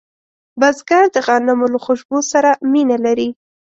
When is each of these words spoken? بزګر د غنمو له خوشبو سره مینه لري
بزګر 0.59 1.05
د 1.15 1.17
غنمو 1.25 1.67
له 1.73 1.79
خوشبو 1.85 2.17
سره 2.31 2.49
مینه 2.71 2.97
لري 3.05 3.29